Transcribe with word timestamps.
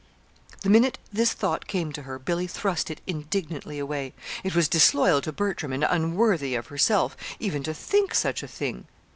The 0.61 0.69
minute 0.71 0.97
this 1.13 1.31
thought 1.33 1.67
came 1.67 1.91
to 1.93 2.01
her, 2.01 2.17
Billy 2.17 2.47
thrust 2.47 2.89
it 2.89 3.01
indignantly 3.05 3.77
away. 3.77 4.13
It 4.43 4.55
was 4.55 4.67
disloyal 4.67 5.21
to 5.21 5.31
Bertram 5.31 5.71
and 5.71 5.83
unworthy 5.83 6.55
of 6.55 6.69
herself, 6.69 7.15
even 7.39 7.61
to 7.61 7.73
think 7.75 8.15
such 8.15 8.41
a 8.41 8.47
thing. 8.47 8.87